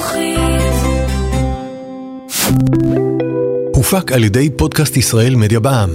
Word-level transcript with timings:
חינוכית. 0.00 0.72
הופק 3.74 4.12
על 4.12 4.24
ידי 4.24 4.50
פודקאסט 4.56 4.96
ישראל 4.96 5.34
מדיה 5.34 5.60
בע"מ. 5.60 5.90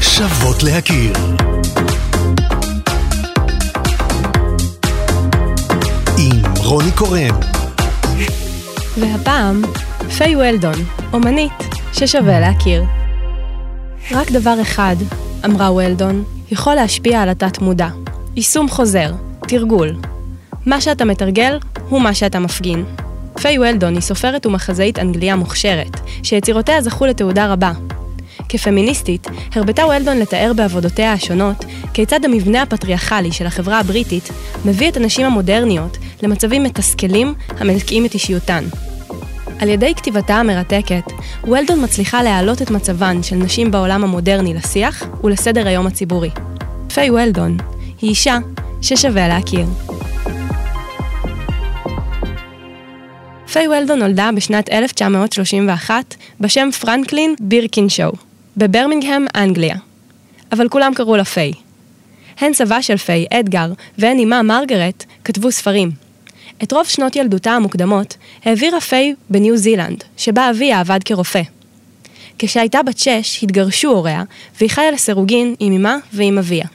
שוות 0.00 0.62
להכיר. 0.62 1.12
עם 6.18 6.42
רוני 6.56 6.90
קורן. 6.92 7.40
והפעם, 9.00 9.62
פיי 10.18 10.36
וולדון, 10.36 10.84
אומנית 11.12 11.52
ששווה 11.92 12.40
להכיר. 12.40 12.84
רק 14.10 14.30
דבר 14.30 14.54
אחד, 14.60 14.96
אמרה 15.44 15.72
וולדון, 15.72 16.24
יכול 16.50 16.74
להשפיע 16.74 17.22
על 17.22 17.28
התת-מודע. 17.28 17.88
יישום 18.36 18.68
חוזר, 18.68 19.12
תרגול. 19.48 19.96
מה 20.66 20.80
שאתה 20.80 21.04
מתרגל, 21.04 21.58
הוא 21.88 22.00
מה 22.00 22.14
שאתה 22.14 22.38
מפגין. 22.38 22.84
פיי 23.40 23.58
וולדון 23.58 23.94
היא 23.94 24.00
סופרת 24.00 24.46
ומחזאית 24.46 24.98
אנגליה 24.98 25.36
מוכשרת, 25.36 26.00
שיצירותיה 26.22 26.82
זכו 26.82 27.06
לתעודה 27.06 27.52
רבה. 27.52 27.72
כפמיניסטית, 28.48 29.26
הרבתה 29.52 29.82
וולדון 29.86 30.18
לתאר 30.18 30.52
בעבודותיה 30.56 31.12
השונות 31.12 31.64
כיצד 31.92 32.24
המבנה 32.24 32.62
הפטריארכלי 32.62 33.32
של 33.32 33.46
החברה 33.46 33.80
הבריטית 33.80 34.28
מביא 34.64 34.88
את 34.88 34.96
הנשים 34.96 35.26
המודרניות 35.26 35.98
למצבים 36.22 36.62
מתסכלים 36.62 37.34
המדכאים 37.48 38.06
את 38.06 38.14
אישיותן. 38.14 38.64
על 39.58 39.68
ידי 39.68 39.94
כתיבתה 39.94 40.34
המרתקת, 40.34 41.04
וולדון 41.46 41.84
מצליחה 41.84 42.22
להעלות 42.22 42.62
את 42.62 42.70
מצבן 42.70 43.22
של 43.22 43.36
נשים 43.36 43.70
בעולם 43.70 44.04
המודרני 44.04 44.54
לשיח 44.54 45.02
ולסדר 45.24 45.66
היום 45.66 45.86
הציבורי. 45.86 46.30
פיי 46.94 47.10
וולדון 47.10 47.56
היא 48.00 48.10
אישה 48.10 48.38
ששווה 48.82 49.28
להכיר. 49.28 49.66
פיי 53.52 53.68
וולדון 53.68 53.98
נולדה 53.98 54.30
בשנת 54.36 54.68
1931 54.68 56.14
בשם 56.40 56.68
פרנקלין 56.80 57.34
בירקינשו, 57.40 58.12
בברמינגהם, 58.56 59.26
אנגליה. 59.36 59.76
אבל 60.52 60.68
כולם 60.68 60.92
קראו 60.94 61.16
לה 61.16 61.24
פיי. 61.24 61.52
הן 62.40 62.52
סבה 62.52 62.82
של 62.82 62.96
פיי, 62.96 63.26
אדגר, 63.32 63.72
והן 63.98 64.18
אמה 64.18 64.42
מרגרט, 64.42 65.04
כתבו 65.24 65.52
ספרים. 65.52 66.03
את 66.62 66.72
רוב 66.72 66.86
שנות 66.86 67.16
ילדותה 67.16 67.50
המוקדמות 67.50 68.16
העבירה 68.44 68.80
פיי 68.80 69.14
בניו 69.30 69.56
זילנד, 69.56 70.04
שבה 70.16 70.50
אביה 70.50 70.80
עבד 70.80 71.00
כרופא. 71.04 71.42
כשהייתה 72.38 72.82
בת 72.82 72.98
שש, 72.98 73.42
התגרשו 73.42 73.88
הוריה, 73.88 74.22
והיא 74.60 74.70
חיה 74.70 74.90
לסירוגין 74.90 75.54
עם 75.60 75.72
אמה 75.72 75.96
ועם 76.12 76.38
אביה. 76.38 76.66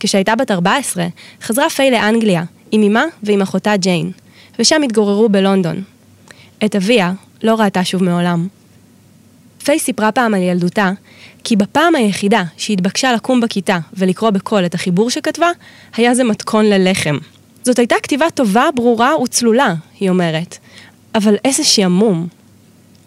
כשהייתה 0.00 0.34
בת 0.36 0.50
14, 0.50 1.06
חזרה 1.42 1.70
פיי 1.70 1.90
לאנגליה, 1.90 2.42
עם 2.72 2.82
אמה 2.82 3.04
ועם 3.22 3.42
אחותה 3.42 3.76
ג'יין, 3.76 4.10
ושם 4.58 4.82
התגוררו 4.82 5.28
בלונדון. 5.28 5.82
את 6.64 6.76
אביה 6.76 7.12
לא 7.42 7.54
ראתה 7.54 7.84
שוב 7.84 8.04
מעולם. 8.04 8.48
פיי 9.64 9.78
סיפרה 9.78 10.12
פעם 10.12 10.34
על 10.34 10.42
ילדותה, 10.42 10.92
כי 11.44 11.56
בפעם 11.56 11.94
היחידה 11.94 12.42
שהתבקשה 12.56 13.12
לקום 13.12 13.40
בכיתה 13.40 13.78
ולקרוא 13.92 14.30
בקול 14.30 14.66
את 14.66 14.74
החיבור 14.74 15.10
שכתבה, 15.10 15.48
היה 15.96 16.14
זה 16.14 16.24
מתכון 16.24 16.66
ללחם. 16.66 17.18
זאת 17.62 17.78
הייתה 17.78 17.94
כתיבה 18.02 18.30
טובה, 18.30 18.68
ברורה 18.74 19.22
וצלולה, 19.22 19.74
היא 20.00 20.10
אומרת. 20.10 20.58
אבל 21.14 21.34
איזה 21.44 21.64
שעמום. 21.64 22.26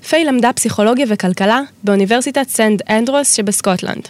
פיי 0.10 0.26
למדה 0.26 0.54
פסיכולוגיה 0.54 1.06
וכלכלה 1.10 1.62
באוניברסיטת 1.84 2.50
סנט 2.50 2.82
אנדרוס 2.90 3.34
שבסקוטלנד. 3.34 4.08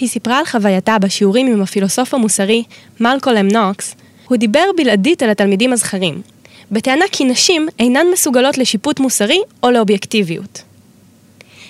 היא 0.00 0.08
סיפרה 0.08 0.38
על 0.38 0.44
חווייתה 0.44 0.98
בשיעורים 0.98 1.46
עם 1.46 1.62
הפילוסוף 1.62 2.14
המוסרי, 2.14 2.64
מלקולם 3.00 3.48
נוקס, 3.48 3.94
הוא 4.28 4.36
דיבר 4.36 4.64
בלעדית 4.76 5.22
על 5.22 5.30
התלמידים 5.30 5.72
הזכרים, 5.72 6.22
בטענה 6.70 7.04
כי 7.12 7.24
נשים 7.24 7.68
אינן 7.78 8.06
מסוגלות 8.12 8.58
לשיפוט 8.58 9.00
מוסרי 9.00 9.40
או 9.62 9.70
לאובייקטיביות. 9.70 10.62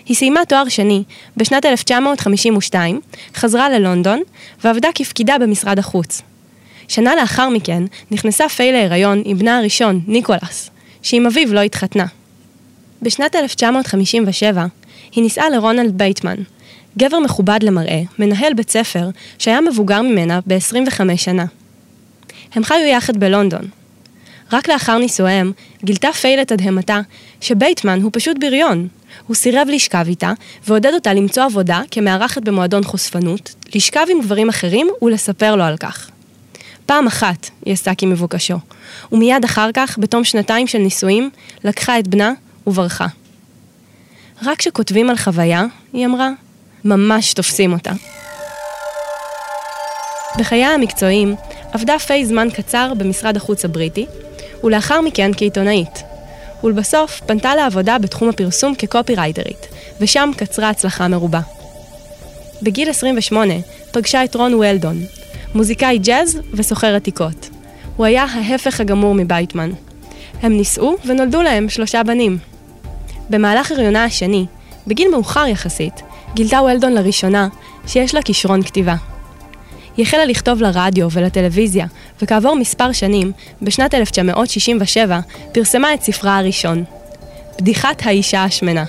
היא 0.07 0.17
סיימה 0.17 0.41
תואר 0.49 0.69
שני 0.69 1.03
בשנת 1.37 1.67
1952, 1.67 3.01
חזרה 3.35 3.71
ללונדון 3.71 4.23
ועבדה 4.65 4.89
כפקידה 4.95 5.39
במשרד 5.39 5.79
החוץ. 5.79 6.23
שנה 6.93 7.15
לאחר 7.15 7.49
מכן 7.49 7.83
נכנסה 8.11 8.49
פיי 8.49 8.73
להיריון 8.73 9.23
עם 9.25 9.39
בנה 9.39 9.59
הראשון, 9.59 10.01
ניקולס, 10.07 10.71
שעם 11.03 11.27
אביו 11.27 11.55
לא 11.55 11.61
התחתנה. 11.61 12.07
בשנת 13.03 13.37
1957 13.37 14.67
היא 15.13 15.23
נישאה 15.23 15.51
לרונלד 15.51 15.99
בייטמן, 15.99 16.37
גבר 16.99 17.19
מכובד 17.19 17.63
למראה, 17.63 18.03
מנהל 18.19 18.55
בית 18.55 18.71
ספר, 18.71 19.11
שהיה 19.39 19.61
מבוגר 19.61 20.03
ממנה 20.03 20.41
ב-25 20.47 21.17
שנה. 21.17 21.45
הם 22.55 22.65
חיו 22.65 22.87
יחד 22.87 23.17
בלונדון. 23.17 23.69
רק 24.53 24.69
לאחר 24.69 24.99
נישואיהם, 24.99 25.53
גילתה 25.85 26.13
פיי 26.13 26.37
לתדהמתה 26.37 27.01
שבייטמן 27.41 28.03
הוא 28.03 28.11
פשוט 28.15 28.37
בריון. 28.41 28.89
הוא 29.27 29.37
סירב 29.37 29.69
לשכב 29.71 30.05
איתה, 30.09 30.33
ועודד 30.67 30.95
אותה 30.95 31.15
למצוא 31.15 31.45
עבודה 31.45 31.83
כמארחת 31.91 32.43
במועדון 32.43 32.85
חושפנות, 32.85 33.55
לשכב 33.75 34.07
עם 34.11 34.21
גברים 34.21 34.49
אחרים 34.49 34.89
ולספר 35.03 35.57
לו 35.57 35.65
על 35.65 35.77
כך. 35.77 36.12
פעם 36.87 37.07
אחת 37.07 37.51
היא 37.65 37.75
עשתה 37.75 37.95
כמבוקשו, 37.99 38.57
ומיד 39.13 39.45
אחר 39.45 39.71
כך, 39.75 39.99
בתום 39.99 40.25
שנתיים 40.25 40.67
של 40.67 40.79
נישואים, 40.79 41.31
לקחה 41.65 41.99
את 41.99 42.09
בנה 42.09 42.33
וברחה. 42.67 43.07
רק 44.43 44.59
כשכותבים 44.59 45.11
על 45.11 45.17
חוויה, 45.17 45.65
היא 45.93 46.07
אמרה, 46.07 46.31
ממש 46.85 47.35
תופסים 47.35 47.73
אותה. 47.73 47.93
בחייה 50.39 50.75
המקצועיים 50.75 51.35
עבדה 51.73 51.99
פיי 51.99 52.27
זמן 52.27 52.49
קצר 52.51 52.93
במשרד 52.97 53.37
החוץ 53.37 53.65
הבריטי, 53.65 54.07
ולאחר 54.65 55.01
מכן 55.01 55.31
כעיתונאית. 55.37 56.03
ולבסוף 56.65 57.21
פנתה 57.27 57.55
לעבודה 57.55 57.99
בתחום 57.99 58.29
הפרסום 58.29 58.75
כקופירייטרית, 58.75 59.67
ושם 60.01 60.31
קצרה 60.37 60.69
הצלחה 60.69 61.09
מרובה. 61.09 61.41
בגיל 62.63 62.91
28 62.91 63.55
פגשה 63.93 64.25
את 64.25 64.35
רון 64.35 64.55
וולדון, 64.55 65.05
מוזיקאי 65.55 65.99
ג'אז 65.99 66.41
וסוחר 66.53 66.95
עתיקות. 66.95 67.51
הוא 67.97 68.07
היה 68.07 68.25
ההפך 68.25 68.81
הגמור 68.81 69.15
מבייטמן. 69.15 69.71
הם 70.43 70.53
נישאו 70.53 70.95
ונולדו 71.07 71.43
להם 71.43 71.69
שלושה 71.69 72.03
בנים. 72.03 72.39
במהלך 73.31 73.71
הריונה 73.71 74.05
השני, 74.05 74.47
בגיל 74.87 75.09
מאוחר 75.11 75.47
יחסית, 75.47 76.03
גילתה 76.35 76.57
וולדון 76.57 76.93
לראשונה 76.93 77.49
שיש 77.87 78.15
לה 78.15 78.23
כישרון 78.23 78.63
כתיבה. 78.63 78.95
היא 79.97 80.03
החלה 80.07 80.25
לכתוב 80.25 80.63
לרדיו 80.63 81.11
ולטלוויזיה, 81.11 81.87
וכעבור 82.23 82.57
מספר 82.57 82.93
שנים, 82.93 83.33
בשנת 83.63 83.95
1967, 83.95 85.21
פרסמה 85.53 85.95
את 85.95 86.03
ספרה 86.03 86.39
הראשון, 86.39 86.85
בדיחת 87.59 88.07
האישה 88.07 88.45
השמנה. 88.45 88.85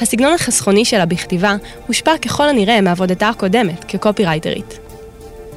הסגנון 0.00 0.32
החסכוני 0.32 0.84
שלה 0.84 1.06
בכתיבה 1.06 1.56
הושפע 1.86 2.18
ככל 2.18 2.48
הנראה 2.48 2.80
מעבודתה 2.80 3.28
הקודמת 3.28 3.84
כקופירייטרית. 3.84 4.89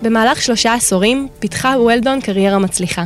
במהלך 0.03 0.41
שלושה 0.41 0.73
עשורים 0.73 1.27
פיתחה 1.39 1.75
וולדון 1.77 2.21
קריירה 2.21 2.59
מצליחה. 2.59 3.03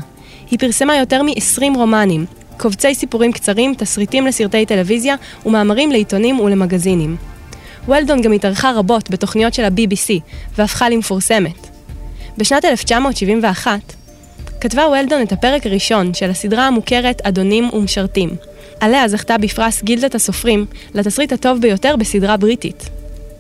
היא 0.52 0.60
פרסמה 0.60 0.98
יותר 0.98 1.24
מ-20 1.24 1.62
רומנים, 1.76 2.26
קובצי 2.58 2.96
סיפורים 2.96 3.32
קצרים, 3.32 3.74
תסריטים 3.78 4.28
לסרטי 4.28 4.66
טלוויזיה 4.66 5.16
ומאמרים 5.46 5.92
לעיתונים 5.92 6.40
ולמגזינים. 6.40 7.16
וולדון 7.88 8.22
גם 8.22 8.32
התארחה 8.32 8.72
רבות 8.72 9.10
בתוכניות 9.10 9.54
של 9.54 9.64
ה-BBC 9.64 10.20
והפכה 10.58 10.90
למפורסמת. 10.90 11.68
בשנת 12.38 12.66
1971 12.66 13.80
כתבה 14.62 14.82
וולדון 14.82 15.22
את 15.22 15.32
הפרק 15.32 15.66
הראשון 15.66 16.14
של 16.14 16.30
הסדרה 16.30 16.68
המוכרת 16.68 17.22
אדונים 17.22 17.70
ומשרתים. 17.74 18.30
עליה 18.80 19.08
זכתה 19.08 19.38
בפרס 19.38 19.84
גילדת 19.84 20.16
הסופרים 20.16 20.66
לתסריט 20.94 21.32
הטוב 21.32 21.62
ביותר 21.62 21.96
בסדרה 21.96 22.38
בריטית. 22.38 22.97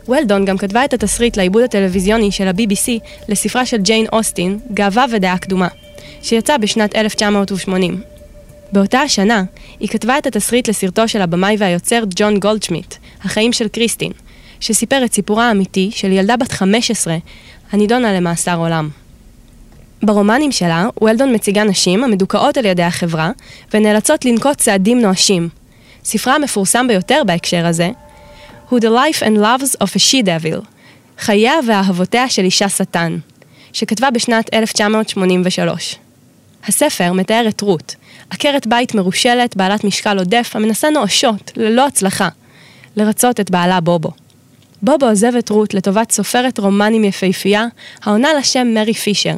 וולדון 0.07 0.45
גם 0.45 0.57
כתבה 0.57 0.85
את 0.85 0.93
התסריט 0.93 1.37
לעיבוד 1.37 1.63
הטלוויזיוני 1.63 2.31
של 2.31 2.47
ה-BBC 2.47 2.89
לספרה 3.29 3.65
של 3.65 3.77
ג'יין 3.77 4.05
אוסטין, 4.13 4.59
גאווה 4.73 5.05
ודעה 5.11 5.37
קדומה, 5.37 5.67
שיצא 6.21 6.57
בשנת 6.57 6.95
1980. 6.95 8.01
באותה 8.71 8.99
השנה, 8.99 9.43
היא 9.79 9.89
כתבה 9.89 10.17
את 10.17 10.27
התסריט 10.27 10.69
לסרטו 10.69 11.07
של 11.07 11.21
הבמאי 11.21 11.55
והיוצר 11.59 12.03
ג'ון 12.15 12.39
גולדשמיט, 12.39 12.95
החיים 13.23 13.53
של 13.53 13.67
קריסטין, 13.67 14.11
שסיפר 14.59 15.05
את 15.05 15.13
סיפורה 15.13 15.47
האמיתי 15.47 15.89
של 15.93 16.11
ילדה 16.11 16.37
בת 16.37 16.51
15 16.51 17.17
הנידונה 17.71 18.13
למאסר 18.13 18.57
עולם. 18.57 18.89
ברומנים 20.03 20.51
שלה, 20.51 20.85
וולדון 21.01 21.35
מציגה 21.35 21.63
נשים 21.63 22.03
המדוכאות 22.03 22.57
על 22.57 22.65
ידי 22.65 22.83
החברה 22.83 23.31
ונאלצות 23.73 24.25
לנקוט 24.25 24.57
צעדים 24.57 25.01
נואשים. 25.01 25.49
ספרה 26.03 26.35
המפורסם 26.35 26.87
ביותר 26.87 27.21
בהקשר 27.25 27.65
הזה 27.65 27.89
הוא 28.69 28.79
The 28.79 28.83
Life 28.83 29.21
and 29.21 29.37
Loves 29.37 29.83
of 29.83 29.87
a 29.87 29.99
She-Devil, 29.99 30.65
חייה 31.19 31.53
ואהבותיה 31.67 32.29
של 32.29 32.43
אישה 32.43 32.69
שטן, 32.69 33.17
שכתבה 33.73 34.11
בשנת 34.11 34.53
1983. 34.53 35.95
הספר 36.67 37.13
מתאר 37.13 37.45
את 37.49 37.61
רות, 37.61 37.95
עקרת 38.29 38.67
בית 38.67 38.95
מרושלת, 38.95 39.55
בעלת 39.55 39.83
משקל 39.83 40.17
עודף, 40.17 40.51
המנסה 40.53 40.89
נואשות, 40.89 41.51
ללא 41.55 41.87
הצלחה, 41.87 42.29
לרצות 42.95 43.39
את 43.39 43.51
בעלה 43.51 43.79
בובו. 43.79 44.11
בובו 44.81 45.05
עוזב 45.05 45.35
את 45.35 45.49
רות 45.49 45.73
לטובת 45.73 46.11
סופרת 46.11 46.59
רומנים 46.59 47.03
יפהפייה, 47.03 47.65
העונה 48.03 48.33
לשם 48.33 48.67
מרי 48.73 48.93
פישר. 48.93 49.35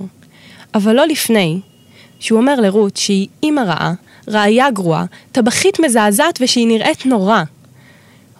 אבל 0.73 0.95
לא 0.95 1.07
לפני, 1.07 1.59
שהוא 2.19 2.39
אומר 2.39 2.55
לרות 2.61 2.97
שהיא 2.97 3.27
אימא 3.43 3.61
רעה, 3.61 3.93
ראיה 4.27 4.71
גרועה, 4.71 5.05
טבחית 5.31 5.79
מזעזעת 5.79 6.39
ושהיא 6.41 6.67
נראית 6.67 7.05
נורא. 7.05 7.43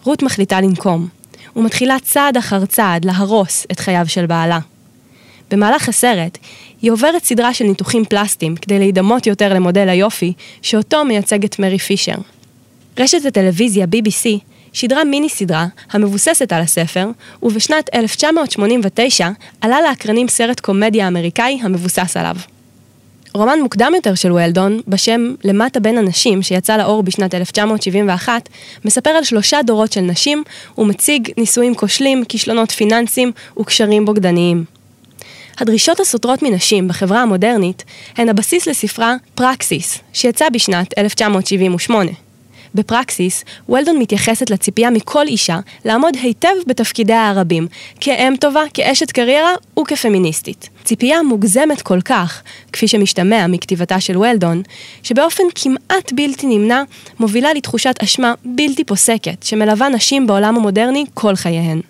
רות 0.04 0.22
מחליטה 0.22 0.60
לנקום, 0.60 1.08
ומתחילה 1.56 1.96
צעד 2.02 2.36
אחר 2.36 2.66
צעד 2.66 3.04
להרוס 3.04 3.66
את 3.72 3.80
חייו 3.80 4.04
של 4.08 4.26
בעלה. 4.26 4.58
במהלך 5.50 5.88
הסרט, 5.88 6.38
היא 6.82 6.90
עוברת 6.90 7.24
סדרה 7.24 7.54
של 7.54 7.64
ניתוחים 7.64 8.04
פלסטיים 8.04 8.56
כדי 8.56 8.78
להידמות 8.78 9.26
יותר 9.26 9.54
למודל 9.54 9.88
היופי 9.88 10.32
שאותו 10.62 11.04
מייצגת 11.04 11.58
מרי 11.58 11.78
פישר. 11.78 12.14
רשת 12.98 13.24
הטלוויזיה 13.24 13.86
BBC 13.86 14.38
שידרה 14.72 15.04
מיני 15.04 15.28
סדרה 15.28 15.66
המבוססת 15.90 16.52
על 16.52 16.62
הספר, 16.62 17.08
ובשנת 17.42 17.90
1989 17.94 19.28
עלה 19.60 19.80
לאקרנים 19.80 20.28
סרט 20.28 20.60
קומדיה 20.60 21.08
אמריקאי 21.08 21.58
המבוסס 21.62 22.16
עליו. 22.16 22.36
רומן 23.34 23.60
מוקדם 23.62 23.92
יותר 23.94 24.14
של 24.14 24.32
וולדון, 24.32 24.80
בשם 24.88 25.34
"למטה 25.44 25.80
בין 25.80 25.98
הנשים", 25.98 26.42
שיצא 26.42 26.76
לאור 26.76 27.02
בשנת 27.02 27.34
1971, 27.34 28.48
מספר 28.84 29.10
על 29.10 29.24
שלושה 29.24 29.62
דורות 29.66 29.92
של 29.92 30.00
נשים, 30.00 30.42
ומציג 30.78 31.30
נישואים 31.36 31.74
כושלים, 31.74 32.24
כישלונות 32.24 32.70
פיננסיים 32.70 33.32
וקשרים 33.58 34.04
בוגדניים. 34.04 34.64
הדרישות 35.58 36.00
הסותרות 36.00 36.42
מנשים 36.42 36.88
בחברה 36.88 37.22
המודרנית 37.22 37.84
הן 38.16 38.28
הבסיס 38.28 38.66
לספרה 38.66 39.14
פרקסיס, 39.34 39.98
שיצא 40.12 40.48
בשנת 40.48 40.98
1978. 40.98 42.29
בפרקסיס, 42.74 43.44
וולדון 43.68 43.98
מתייחסת 43.98 44.50
לציפייה 44.50 44.90
מכל 44.90 45.26
אישה 45.26 45.58
לעמוד 45.84 46.16
היטב 46.22 46.54
בתפקידיה 46.66 47.28
הרבים, 47.28 47.66
כאם 48.00 48.34
טובה, 48.40 48.62
כאשת 48.74 49.10
קריירה 49.10 49.54
וכפמיניסטית. 49.80 50.68
ציפייה 50.84 51.22
מוגזמת 51.22 51.82
כל 51.82 52.00
כך, 52.00 52.42
כפי 52.72 52.88
שמשתמע 52.88 53.46
מכתיבתה 53.46 54.00
של 54.00 54.16
וולדון, 54.16 54.62
שבאופן 55.02 55.42
כמעט 55.54 56.12
בלתי 56.12 56.46
נמנע 56.46 56.82
מובילה 57.20 57.52
לתחושת 57.54 57.94
אשמה 58.02 58.34
בלתי 58.44 58.84
פוסקת, 58.84 59.42
שמלווה 59.42 59.88
נשים 59.88 60.26
בעולם 60.26 60.56
המודרני 60.56 61.04
כל 61.14 61.36
חייהן. 61.36 61.80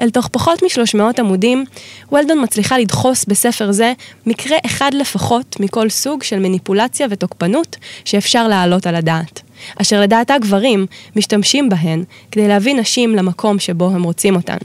אל 0.00 0.10
תוך 0.10 0.28
פחות 0.32 0.62
מ-300 0.62 1.00
עמודים, 1.18 1.64
וולדון 2.12 2.42
מצליחה 2.42 2.78
לדחוס 2.78 3.24
בספר 3.24 3.72
זה 3.72 3.92
מקרה 4.26 4.56
אחד 4.66 4.90
לפחות 4.94 5.56
מכל 5.60 5.88
סוג 5.88 6.22
של 6.22 6.38
מניפולציה 6.38 7.06
ותוקפנות 7.10 7.76
שאפשר 8.04 8.48
להעלות 8.48 8.86
על 8.86 8.94
הדעת. 8.94 9.40
אשר 9.76 10.00
לדעתה 10.00 10.38
גברים 10.38 10.86
משתמשים 11.16 11.68
בהן 11.68 12.04
כדי 12.30 12.48
להביא 12.48 12.74
נשים 12.74 13.16
למקום 13.16 13.58
שבו 13.58 13.86
הם 13.86 14.02
רוצים 14.02 14.36
אותן. 14.36 14.56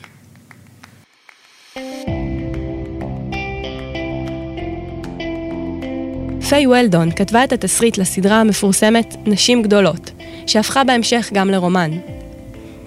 פיי 6.49 6.67
וולדון 6.67 7.11
כתבה 7.11 7.43
את 7.43 7.53
התסריט 7.53 7.97
לסדרה 7.97 8.41
המפורסמת 8.41 9.15
"נשים 9.25 9.61
גדולות", 9.61 10.11
שהפכה 10.47 10.83
בהמשך 10.83 11.29
גם 11.33 11.49
לרומן. 11.49 12.16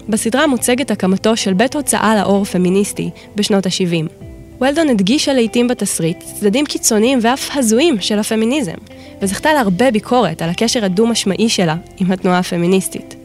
בסדרה 0.09 0.47
מוצגת 0.47 0.91
הקמתו 0.91 1.37
של 1.37 1.53
בית 1.53 1.75
הוצאה 1.75 2.15
לאור 2.15 2.45
פמיניסטי 2.45 3.09
בשנות 3.35 3.65
ה-70. 3.65 4.21
וולדון 4.57 4.89
הדגישה 4.89 5.33
לעיתים 5.33 5.67
בתסריט 5.67 6.23
צדדים 6.39 6.65
קיצוניים 6.65 7.19
ואף 7.21 7.57
הזויים 7.57 8.01
של 8.01 8.19
הפמיניזם, 8.19 8.77
וזכתה 9.21 9.53
להרבה 9.53 9.91
ביקורת 9.91 10.41
על 10.41 10.49
הקשר 10.49 10.85
הדו-משמעי 10.85 11.49
שלה 11.49 11.75
עם 11.97 12.11
התנועה 12.11 12.39
הפמיניסטית. 12.39 13.15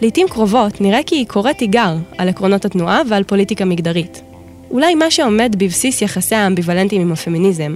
לעיתים 0.00 0.28
קרובות 0.28 0.80
נראה 0.80 1.02
כי 1.06 1.14
היא 1.14 1.26
קוראת 1.26 1.58
תיגר 1.58 1.96
על 2.18 2.28
עקרונות 2.28 2.64
התנועה 2.64 3.00
ועל 3.08 3.24
פוליטיקה 3.24 3.64
מגדרית. 3.64 4.22
אולי 4.70 4.94
מה 4.94 5.10
שעומד 5.10 5.56
בבסיס 5.58 6.02
יחסי 6.02 6.34
האמביוולנטיים 6.34 7.02
עם 7.02 7.12
הפמיניזם, 7.12 7.74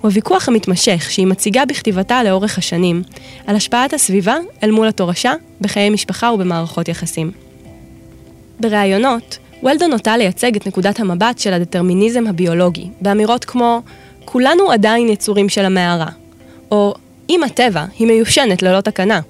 הוא 0.00 0.08
הוויכוח 0.08 0.48
המתמשך 0.48 1.06
שהיא 1.10 1.26
מציגה 1.26 1.64
בכתיבתה 1.64 2.24
לאורך 2.24 2.58
השנים 2.58 3.02
על 3.46 3.56
השפעת 3.56 3.92
הסביבה 3.92 4.36
אל 4.62 4.70
מול 4.70 4.88
התורשה 4.88 5.32
בחיי 5.60 5.90
משפחה 5.90 6.32
ובמערכות 6.32 6.88
יחסים. 6.88 7.47
בראיונות, 8.60 9.38
וולדון 9.62 9.90
נוטה 9.90 10.16
לייצג 10.16 10.56
את 10.56 10.66
נקודת 10.66 11.00
המבט 11.00 11.38
של 11.38 11.52
הדטרמיניזם 11.52 12.26
הביולוגי, 12.26 12.88
באמירות 13.00 13.44
כמו 13.44 13.82
כולנו 14.24 14.70
עדיין 14.70 15.08
יצורים 15.08 15.48
של 15.48 15.64
המערה, 15.64 16.08
או 16.70 16.94
אם 17.30 17.42
הטבע 17.42 17.84
היא 17.98 18.06
מיושנת 18.06 18.62
ללא 18.62 18.80
תקנה. 18.80 19.20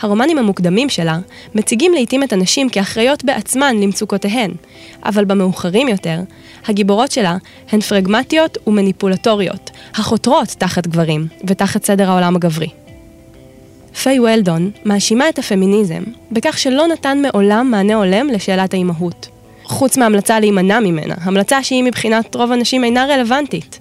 הרומנים 0.00 0.38
המוקדמים 0.38 0.88
שלה 0.88 1.18
מציגים 1.54 1.92
לעיתים 1.92 2.22
את 2.22 2.32
הנשים 2.32 2.68
כאחראיות 2.68 3.24
בעצמן 3.24 3.76
למצוקותיהן, 3.80 4.50
אבל 5.04 5.24
במאוחרים 5.24 5.88
יותר, 5.88 6.20
הגיבורות 6.66 7.10
שלה 7.10 7.36
הן 7.72 7.80
פרגמטיות 7.80 8.58
ומניפולטוריות, 8.66 9.70
החותרות 9.94 10.48
תחת 10.48 10.86
גברים 10.86 11.26
ותחת 11.44 11.84
סדר 11.84 12.10
העולם 12.10 12.36
הגברי. 12.36 12.68
פיי 13.94 14.20
וולדון 14.20 14.70
מאשימה 14.84 15.28
את 15.28 15.38
הפמיניזם 15.38 16.02
בכך 16.32 16.58
שלא 16.58 16.86
נתן 16.86 17.22
מעולם 17.22 17.70
מענה 17.70 17.94
הולם 17.94 18.28
לשאלת 18.28 18.74
האימהות. 18.74 19.28
חוץ 19.64 19.96
מהמלצה 19.96 20.40
להימנע 20.40 20.80
ממנה, 20.80 21.14
המלצה 21.20 21.62
שהיא 21.62 21.84
מבחינת 21.84 22.34
רוב 22.34 22.52
הנשים 22.52 22.84
אינה 22.84 23.06
רלוונטית. 23.06 23.78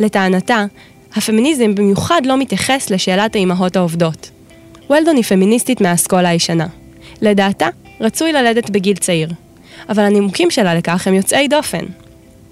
לטענתה, 0.00 0.64
הפמיניזם 1.16 1.74
במיוחד 1.74 2.22
לא 2.24 2.38
מתייחס 2.38 2.90
לשאלת 2.90 3.34
האימהות 3.34 3.76
העובדות. 3.76 4.30
וולדון 4.90 5.16
היא 5.16 5.24
פמיניסטית 5.24 5.80
מהאסכולה 5.80 6.28
הישנה. 6.28 6.66
לדעתה, 7.22 7.68
רצוי 8.00 8.32
ללדת 8.32 8.70
בגיל 8.70 8.96
צעיר. 8.96 9.28
אבל 9.88 10.02
הנימוקים 10.02 10.50
שלה 10.50 10.74
לכך 10.74 11.06
הם 11.06 11.14
יוצאי 11.14 11.48
דופן. 11.48 11.84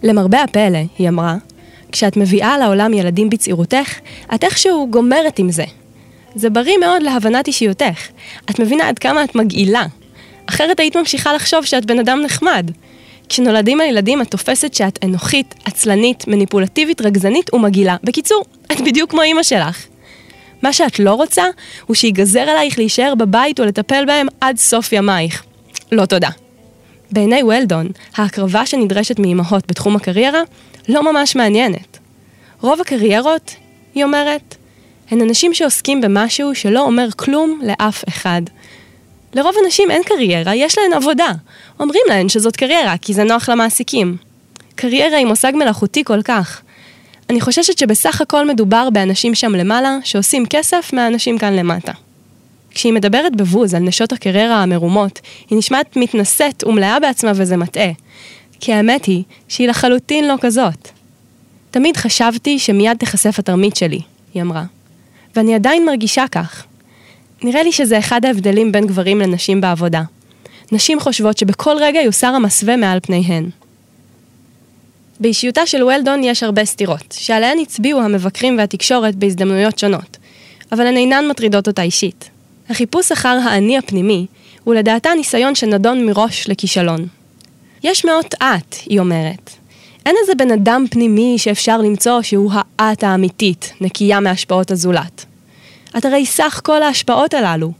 למרבה 0.02 0.43
הפלא, 0.43 0.79
היא 0.99 1.08
אמרה, 1.08 1.37
כשאת 1.93 2.17
מביאה 2.17 2.58
לעולם 2.58 2.93
ילדים 2.93 3.31
בצעירותך, 3.31 3.94
את 4.34 4.44
איכשהו 4.44 4.88
גומרת 4.90 5.38
עם 5.38 5.50
זה. 5.50 5.64
זה 6.36 6.50
בריא 6.50 6.78
מאוד 6.78 7.02
להבנת 7.02 7.46
אישיותך. 7.46 8.08
את 8.50 8.58
מבינה 8.58 8.88
עד 8.88 8.98
כמה 8.98 9.24
את 9.24 9.34
מגעילה, 9.34 9.86
אחרת 10.46 10.80
היית 10.80 10.96
ממשיכה 10.96 11.32
לחשוב 11.32 11.64
שאת 11.64 11.84
בן 11.84 11.98
אדם 11.98 12.20
נחמד. 12.24 12.70
כשנולדים 13.28 13.80
הילדים 13.80 14.22
את 14.22 14.30
תופסת 14.30 14.74
שאת 14.74 14.98
אנוכית, 15.04 15.54
עצלנית, 15.64 16.28
מניפולטיבית, 16.28 17.00
רגזנית 17.00 17.54
ומגעילה. 17.54 17.96
בקיצור, 18.04 18.44
את 18.72 18.80
בדיוק 18.80 19.10
כמו 19.10 19.22
אימא 19.22 19.42
שלך. 19.42 19.86
מה 20.62 20.72
שאת 20.72 20.98
לא 20.98 21.14
רוצה, 21.14 21.44
הוא 21.86 21.94
שיגזר 21.94 22.40
עלייך 22.40 22.78
להישאר 22.78 23.14
בבית 23.14 23.60
ולטפל 23.60 24.04
בהם 24.06 24.26
עד 24.40 24.58
סוף 24.58 24.92
ימייך. 24.92 25.44
לא 25.92 26.06
תודה. 26.06 26.30
בעיני 27.10 27.42
וולדון, 27.42 27.88
ההקרבה 28.16 28.66
שנדרשת 28.66 29.18
מאימהות 29.18 29.66
בתחום 29.68 29.96
הקריירה 29.96 30.40
לא 30.88 31.12
ממש 31.12 31.36
מעניינת. 31.36 31.98
רוב 32.60 32.81
הקריירות, 32.81 33.55
היא 33.94 34.05
אומרת, 34.05 34.56
הן 35.10 35.20
אנשים 35.20 35.55
שעוסקים 35.55 36.01
במשהו 36.01 36.55
שלא 36.55 36.81
אומר 36.81 37.08
כלום 37.17 37.60
לאף 37.65 38.05
אחד. 38.08 38.43
לרוב 39.34 39.55
הנשים 39.65 39.91
אין 39.91 40.03
קריירה, 40.03 40.55
יש 40.55 40.79
להן 40.79 40.93
עבודה. 40.93 41.32
אומרים 41.81 42.03
להן 42.08 42.29
שזאת 42.29 42.56
קריירה, 42.56 42.94
כי 43.03 43.15
זה 43.15 43.25
נוח 43.25 43.48
למעסיקים. 43.48 44.17
קריירה 44.75 45.17
היא 45.17 45.27
מושג 45.27 45.53
מלאכותי 45.55 46.05
כל 46.05 46.22
כך. 46.22 46.63
אני 47.31 47.41
חוששת 47.41 47.79
שבסך 47.79 48.20
הכל 48.20 48.48
מדובר 48.48 48.91
באנשים 48.91 49.34
שם 49.34 49.55
למעלה, 49.55 49.98
שעושים 50.05 50.46
כסף 50.46 50.91
מהאנשים 50.93 51.39
כאן 51.39 51.53
למטה. 51.53 51.93
כשהיא 52.70 52.93
מדברת 52.93 53.36
בבוז 53.36 53.75
על 53.75 53.82
נשות 53.82 54.13
הקריירה 54.13 54.63
המרומות, 54.63 55.20
היא 55.51 55.58
נשמעת 55.58 55.96
מתנשאת 55.96 56.65
ומלאה 56.65 57.01
בעצמה 57.01 57.32
וזה 57.34 57.56
מטעה. 57.56 57.91
כי 58.60 58.72
האמת 58.72 59.05
היא 59.05 59.22
שהיא 59.48 59.69
לחלוטין 59.69 60.29
לא 60.29 60.34
כזאת. 60.41 60.89
תמיד 61.70 61.96
חשבתי 61.96 62.58
שמיד 62.58 62.96
תיחשף 62.96 63.39
התרמית 63.39 63.77
שלי, 63.77 64.01
היא 64.34 64.43
אמרה. 64.43 64.65
ואני 65.36 65.55
עדיין 65.55 65.84
מרגישה 65.84 66.24
כך. 66.32 66.64
נראה 67.43 67.62
לי 67.62 67.72
שזה 67.72 67.98
אחד 67.98 68.24
ההבדלים 68.24 68.72
בין 68.72 68.86
גברים 68.86 69.20
לנשים 69.20 69.60
בעבודה. 69.60 70.02
נשים 70.72 71.00
חושבות 71.00 71.38
שבכל 71.38 71.76
רגע 71.81 72.00
יוסר 72.00 72.26
המסווה 72.26 72.76
מעל 72.76 73.00
פניהן. 73.02 73.50
באישיותה 75.20 75.66
של 75.66 75.82
וולדון 75.84 76.24
יש 76.24 76.43
הרבה 76.43 76.64
סתירות, 76.64 77.14
שעליהן 77.19 77.58
הצביעו 77.58 78.00
המבקרים 78.00 78.58
והתקשורת 78.58 79.14
בהזדמנויות 79.14 79.78
שונות, 79.78 80.16
אבל 80.72 80.86
הן 80.86 80.96
אינן 80.96 81.28
מטרידות 81.31 81.69
אותה 81.69 81.82
אישית. 81.82 82.31
החיפוש 82.69 83.12
אחר 83.12 83.38
האני 83.44 83.78
הפנימי 83.78 84.26
הוא 84.64 84.74
לדעתה 84.74 85.10
ניסיון 85.16 85.55
שנדון 85.55 86.06
מראש 86.06 86.48
לכישלון. 86.48 87.06
יש 87.82 88.05
מאות 88.05 88.34
את, 88.34 88.74
היא 88.86 89.00
אומרת. 89.00 89.50
אין 90.06 90.17
איזה 90.20 90.34
בן 90.34 90.51
אדם 90.51 90.84
פנימי 90.91 91.34
שאפשר 91.39 91.79
למצוא 91.79 92.22
שהוא 92.22 92.53
האט 92.79 93.05
האמיתית, 93.05 93.72
נקייה 93.81 94.20
מהשפעות 94.20 94.70
הזולת. 94.70 95.25
את 95.98 96.05
הרי 96.05 96.27
סך 96.27 96.60
כל 96.65 96.82
ההשפעות 96.82 97.34
הללו. 97.34 97.72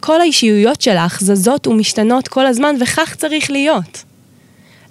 כל 0.00 0.20
האישיויות 0.20 0.80
שלך 0.80 1.20
זזות 1.20 1.66
ומשתנות 1.66 2.28
כל 2.28 2.46
הזמן, 2.46 2.76
וכך 2.80 3.14
צריך 3.18 3.50
להיות. 3.50 4.04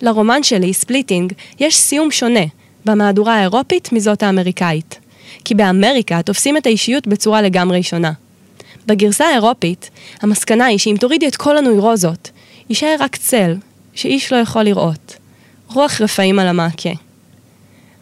לרומן 0.01 0.43
שלי, 0.43 0.73
Splitting, 0.73 1.33
יש 1.59 1.75
סיום 1.75 2.11
שונה 2.11 2.45
במהדורה 2.85 3.35
האירופית 3.35 3.91
מזאת 3.91 4.23
האמריקאית. 4.23 4.99
כי 5.45 5.55
באמריקה 5.55 6.21
תופסים 6.21 6.57
את 6.57 6.65
האישיות 6.65 7.07
בצורה 7.07 7.41
לגמרי 7.41 7.83
שונה. 7.83 8.11
בגרסה 8.85 9.25
האירופית, 9.25 9.89
המסקנה 10.21 10.65
היא 10.65 10.77
שאם 10.77 10.95
תורידי 10.99 11.27
את 11.27 11.35
כל 11.35 11.57
הנוירוזות, 11.57 12.31
יישאר 12.69 12.95
רק 12.99 13.15
צל, 13.15 13.55
שאיש 13.93 14.33
לא 14.33 14.37
יכול 14.37 14.63
לראות. 14.63 15.24
רוח 15.75 16.01
רפאים 16.01 16.39
על 16.39 16.47
המעקה. 16.47 16.89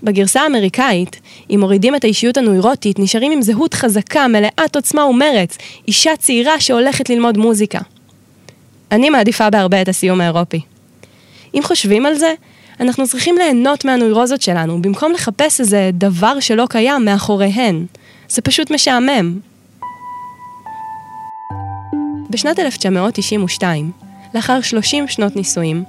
בגרסה 0.03 0.41
האמריקאית, 0.41 1.19
אם 1.49 1.59
מורידים 1.59 1.95
את 1.95 2.03
האישיות 2.03 2.37
הנוירוטית, 2.37 2.99
נשארים 2.99 3.31
עם 3.31 3.41
זהות 3.41 3.73
חזקה, 3.73 4.27
מלאת 4.27 4.75
עוצמה 4.75 5.05
ומרץ, 5.05 5.57
אישה 5.87 6.11
צעירה 6.19 6.59
שהולכת 6.59 7.09
ללמוד 7.09 7.37
מוזיקה. 7.37 7.79
אני 8.91 9.09
מעדיפה 9.09 9.49
בהרבה 9.49 9.81
את 9.81 9.87
הסיום 9.87 10.21
האירופי. 10.21 10.61
אם 11.53 11.61
חושבים 11.63 12.05
על 12.05 12.15
זה, 12.15 12.33
אנחנו 12.79 13.07
צריכים 13.07 13.37
ליהנות 13.37 13.85
מהנוירוזות 13.85 14.41
שלנו, 14.41 14.81
במקום 14.81 15.11
לחפש 15.11 15.59
איזה 15.59 15.89
דבר 15.93 16.39
שלא 16.39 16.65
קיים 16.69 17.05
מאחוריהן. 17.05 17.85
זה 18.29 18.41
פשוט 18.41 18.71
משעמם. 18.71 19.39
בשנת 22.29 22.59
1992, 22.59 23.91
לאחר 24.35 24.61
30 24.61 25.07
שנות 25.07 25.35
נישואים, 25.35 25.83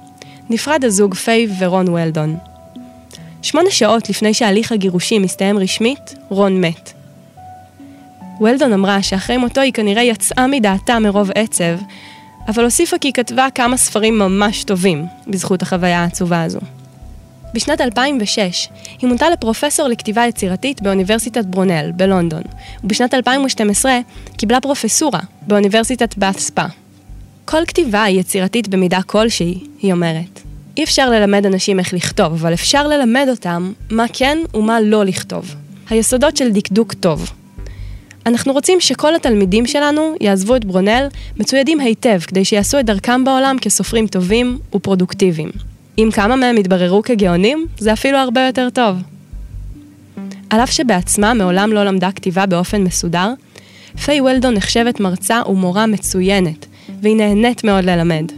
נפרד 0.49 0.85
הזוג 0.85 1.13
פיי 1.13 1.47
ורון 1.59 1.89
וולדון. 1.89 2.37
שמונה 3.41 3.71
שעות 3.71 4.09
לפני 4.09 4.33
שהליך 4.33 4.71
הגירושים 4.71 5.21
מסתיים 5.21 5.59
רשמית, 5.59 6.15
רון 6.29 6.61
מת. 6.61 6.93
וולדון 8.39 8.73
אמרה 8.73 9.03
שאחרי 9.03 9.37
מותו 9.37 9.61
היא 9.61 9.73
כנראה 9.73 10.03
יצאה 10.03 10.47
מדעתה 10.47 10.99
מרוב 10.99 11.29
עצב, 11.35 11.77
אבל 12.47 12.63
הוסיפה 12.63 12.97
כי 12.97 13.07
היא 13.07 13.13
כתבה 13.13 13.47
כמה 13.55 13.77
ספרים 13.77 14.19
ממש 14.19 14.63
טובים 14.63 15.05
בזכות 15.27 15.61
החוויה 15.61 16.03
העצובה 16.03 16.43
הזו. 16.43 16.59
בשנת 17.53 17.81
2006 17.81 18.67
היא 19.01 19.07
מונתה 19.07 19.29
לפרופסור 19.29 19.87
לכתיבה 19.87 20.25
יצירתית 20.27 20.81
באוניברסיטת 20.81 21.45
ברונל 21.45 21.91
בלונדון, 21.95 22.43
ובשנת 22.83 23.13
2012 23.13 23.99
קיבלה 24.37 24.61
פרופסורה 24.61 25.19
באוניברסיטת 25.41 26.17
באת' 26.17 26.39
ספא. 26.39 26.65
כל 27.45 27.65
כתיבה 27.67 28.03
היא 28.03 28.19
יצירתית 28.19 28.67
במידה 28.67 29.01
כלשהי, 29.01 29.59
היא 29.81 29.93
אומרת. 29.93 30.41
אי 30.77 30.83
אפשר 30.83 31.09
ללמד 31.09 31.45
אנשים 31.45 31.79
איך 31.79 31.93
לכתוב, 31.93 32.33
אבל 32.33 32.53
אפשר 32.53 32.87
ללמד 32.87 33.25
אותם 33.29 33.71
מה 33.91 34.05
כן 34.13 34.37
ומה 34.53 34.81
לא 34.81 35.05
לכתוב. 35.05 35.55
היסודות 35.89 36.37
של 36.37 36.51
דקדוק 36.51 36.93
טוב. 36.93 37.31
אנחנו 38.25 38.53
רוצים 38.53 38.79
שכל 38.81 39.15
התלמידים 39.15 39.65
שלנו 39.65 40.15
יעזבו 40.21 40.55
את 40.55 40.65
ברונל 40.65 41.07
מצוידים 41.37 41.79
היטב 41.79 42.19
כדי 42.27 42.45
שיעשו 42.45 42.79
את 42.79 42.85
דרכם 42.85 43.23
בעולם 43.23 43.57
כסופרים 43.61 44.07
טובים 44.07 44.59
ופרודוקטיביים. 44.75 45.49
אם 45.97 46.09
כמה 46.13 46.35
מהם 46.35 46.57
יתבררו 46.57 47.01
כגאונים, 47.01 47.65
זה 47.77 47.93
אפילו 47.93 48.17
הרבה 48.17 48.45
יותר 48.45 48.67
טוב. 48.73 48.97
על 50.49 50.59
אף 50.59 50.71
שבעצמה 50.71 51.33
מעולם 51.33 51.73
לא 51.73 51.83
למדה 51.83 52.11
כתיבה 52.11 52.45
באופן 52.45 52.83
מסודר, 52.83 53.33
פיי 54.05 54.21
וולדון 54.21 54.53
נחשבת 54.53 54.99
מרצה 54.99 55.41
ומורה 55.49 55.85
מצוינת, 55.85 56.65
והיא 57.05 57.15
נהנית 57.15 57.63
מאוד 57.63 57.83
ללמד. 57.83 58.31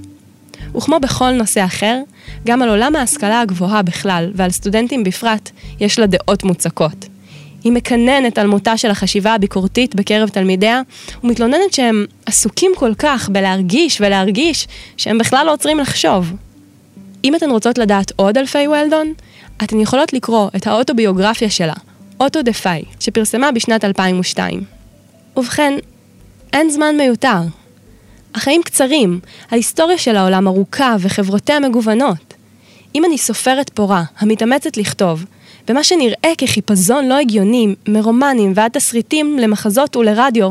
וכמו 0.78 1.00
בכל 1.00 1.32
נושא 1.32 1.66
אחר, 1.66 2.00
גם 2.46 2.62
על 2.62 2.70
עולם 2.70 2.96
ההשכלה 2.96 3.42
הגבוהה 3.42 3.82
בכלל 3.82 4.32
ועל 4.36 4.52
סטודנטים 4.52 5.04
בפרט, 5.04 5.50
יש 5.80 6.00
לה 6.00 6.06
דעות 6.08 6.44
מוצקות. 6.44 7.06
היא 7.64 7.72
מקננת 7.72 8.38
על 8.38 8.48
מותה 8.48 8.78
של 8.78 8.92
החשיבה 8.92 9.34
הביקורתית 9.34 9.96
בקרב 9.96 10.30
תלמידיה, 10.30 10.82
ומתלוננת 11.24 11.74
שהם 11.74 12.06
עסוקים 12.26 12.72
כל 12.76 12.94
כך 12.98 13.30
בלהרגיש 13.30 14.02
ולהרגיש, 14.02 14.68
שהם 14.98 15.18
בכלל 15.18 15.46
לא 15.46 15.54
עוצרים 15.54 15.80
לחשוב. 15.80 16.34
אם 17.24 17.36
אתן 17.36 17.50
רוצות 17.50 17.78
לדעת 17.78 18.12
עוד 18.16 18.38
על 18.38 18.46
פיי 18.46 18.68
וולדון, 18.68 19.14
אתן 19.64 19.80
יכולות 19.80 20.14
לקרוא 20.14 20.50
את 20.56 20.68
האוטוביוגרפיה 20.68 21.50
שלה, 21.50 21.76
אוטו 22.20 22.42
דה 22.42 22.54
פיי, 22.54 22.84
שפרסמה 23.00 23.52
בשנת 23.52 23.86
2002. 23.86 24.64
ובכן, 25.38 25.74
אין 26.54 26.70
זמן 26.70 26.98
מיותר. 26.98 27.42
החיים 28.36 28.64
קצרים, 28.64 29.20
ההיסטוריה 29.52 29.98
של 29.98 30.16
העולם 30.16 30.48
ארוכה 30.48 30.96
וחברותיה 31.00 31.60
מגוונות. 31.60 32.34
אם 32.96 33.06
אני 33.06 33.18
סופרת 33.18 33.70
פורה, 33.70 34.04
המתאמצת 34.20 34.78
לכתוב, 34.78 35.26
ומה 35.70 35.84
שנראה 35.84 36.32
כחיפזון 36.38 37.08
לא 37.08 37.18
הגיוני, 37.18 37.76
מרומנים 37.88 38.54
ועד 38.56 38.72
תסריטים 38.72 39.40
למחזות 39.40 39.96
ולרדיו, 39.96 40.50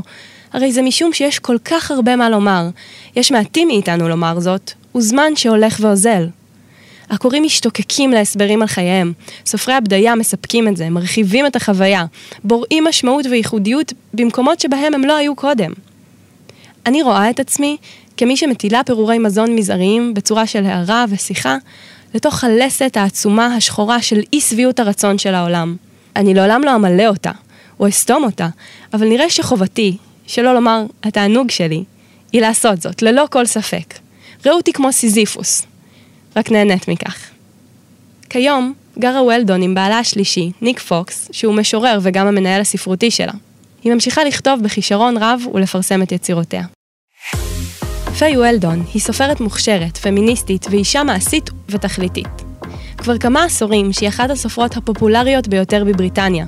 הרי 0.52 0.72
זה 0.72 0.82
משום 0.82 1.12
שיש 1.12 1.38
כל 1.38 1.56
כך 1.64 1.90
הרבה 1.90 2.16
מה 2.16 2.30
לומר. 2.30 2.68
יש 3.16 3.32
מעטים 3.32 3.68
מאיתנו 3.68 4.08
לומר 4.08 4.40
זאת, 4.40 4.72
וזמן 4.96 5.36
שהולך 5.36 5.76
ואוזל. 5.80 6.26
הקוראים 7.10 7.42
משתוקקים 7.42 8.10
להסברים 8.10 8.62
על 8.62 8.68
חייהם. 8.68 9.12
סופרי 9.46 9.74
הבדיה 9.74 10.14
מספקים 10.14 10.68
את 10.68 10.76
זה, 10.76 10.90
מרחיבים 10.90 11.46
את 11.46 11.56
החוויה, 11.56 12.04
בוראים 12.44 12.84
משמעות 12.84 13.26
וייחודיות 13.26 13.92
במקומות 14.14 14.60
שבהם 14.60 14.94
הם 14.94 15.04
לא 15.04 15.16
היו 15.16 15.36
קודם. 15.36 15.72
אני 16.86 17.02
רואה 17.02 17.30
את 17.30 17.40
עצמי 17.40 17.76
כמי 18.16 18.36
שמטילה 18.36 18.84
פירורי 18.84 19.18
מזון 19.18 19.56
מזעריים 19.56 20.14
בצורה 20.14 20.46
של 20.46 20.66
הערה 20.66 21.04
ושיחה 21.08 21.56
לתוך 22.14 22.44
הלסת 22.44 22.96
העצומה 22.96 23.46
השחורה 23.46 24.02
של 24.02 24.20
אי 24.32 24.40
שביעות 24.40 24.80
הרצון 24.80 25.18
של 25.18 25.34
העולם. 25.34 25.76
אני 26.16 26.34
לעולם 26.34 26.62
לא 26.64 26.74
אמלא 26.74 27.06
אותה, 27.06 27.30
או 27.80 27.88
אסתום 27.88 28.24
אותה, 28.24 28.48
אבל 28.92 29.08
נראה 29.08 29.30
שחובתי, 29.30 29.96
שלא 30.26 30.54
לומר 30.54 30.86
התענוג 31.02 31.50
שלי, 31.50 31.84
היא 32.32 32.40
לעשות 32.40 32.82
זאת, 32.82 33.02
ללא 33.02 33.24
כל 33.30 33.46
ספק. 33.46 33.94
ראו 34.46 34.54
אותי 34.54 34.72
כמו 34.72 34.92
סיזיפוס, 34.92 35.66
רק 36.36 36.50
נהנית 36.50 36.88
מכך. 36.88 37.16
כיום 38.30 38.72
גרה 38.98 39.22
וולדון 39.22 39.62
עם 39.62 39.74
בעלה 39.74 39.98
השלישי, 39.98 40.50
ניק 40.62 40.80
פוקס, 40.80 41.28
שהוא 41.32 41.54
משורר 41.54 41.98
וגם 42.02 42.26
המנהל 42.26 42.60
הספרותי 42.60 43.10
שלה. 43.10 43.32
היא 43.84 43.92
ממשיכה 43.92 44.24
לכתוב 44.24 44.62
בכישרון 44.62 45.16
רב 45.16 45.42
ולפרסם 45.54 46.02
את 46.02 46.12
יצירותיה. 46.12 46.75
פיי 48.18 48.36
וולדון 48.36 48.84
היא 48.94 49.02
סופרת 49.02 49.40
מוכשרת, 49.40 49.96
פמיניסטית 49.96 50.66
ואישה 50.70 51.02
מעשית 51.04 51.50
ותכליתית. 51.68 52.42
כבר 52.98 53.18
כמה 53.18 53.44
עשורים 53.44 53.92
שהיא 53.92 54.08
אחת 54.08 54.30
הסופרות 54.30 54.76
הפופולריות 54.76 55.48
ביותר 55.48 55.84
בבריטניה. 55.84 56.46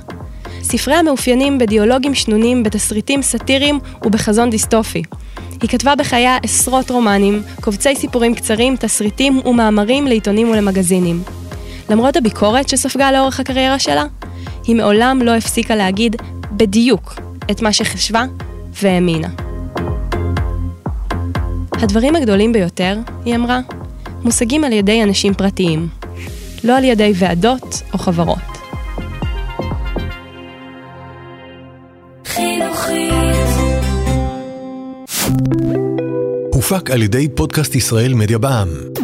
ספריה 0.63 1.01
מאופיינים 1.03 1.57
בדיאלוגים 1.57 2.15
שנונים, 2.15 2.63
בתסריטים 2.63 3.21
סאטיריים 3.21 3.79
ובחזון 4.05 4.49
דיסטופי. 4.49 5.03
היא 5.61 5.69
כתבה 5.69 5.95
בחייה 5.95 6.37
עשרות 6.43 6.91
רומנים, 6.91 7.41
קובצי 7.61 7.95
סיפורים 7.95 8.35
קצרים, 8.35 8.75
תסריטים 8.75 9.41
ומאמרים 9.45 10.07
לעיתונים 10.07 10.49
ולמגזינים. 10.49 11.23
למרות 11.89 12.15
הביקורת 12.15 12.69
שספגה 12.69 13.11
לאורך 13.11 13.39
הקריירה 13.39 13.79
שלה, 13.79 14.03
היא 14.67 14.75
מעולם 14.75 15.21
לא 15.21 15.35
הפסיקה 15.35 15.75
להגיד 15.75 16.15
בדיוק 16.51 17.15
את 17.51 17.61
מה 17.61 17.73
שחשבה 17.73 18.23
והאמינה. 18.81 19.48
הדברים 21.81 22.15
הגדולים 22.15 22.53
ביותר, 22.53 22.97
היא 23.25 23.35
אמרה, 23.35 23.59
מושגים 24.23 24.63
על 24.63 24.73
ידי 24.73 25.03
אנשים 25.03 25.33
פרטיים, 25.33 25.87
לא 26.63 26.77
על 26.77 26.83
ידי 26.83 27.13
ועדות 27.15 27.81
או 27.93 27.97
חברות. 27.97 28.37
הופק 36.53 36.91
על 36.91 37.01
ידי 37.01 37.27
פודקאסט 37.35 37.75
ישראל 37.75 38.13
מדיה 38.13 38.37
בע"מ. 38.37 38.98